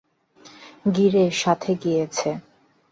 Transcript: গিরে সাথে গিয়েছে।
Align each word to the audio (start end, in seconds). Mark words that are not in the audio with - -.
গিরে 0.95 1.25
সাথে 1.41 1.71
গিয়েছে। 1.83 2.29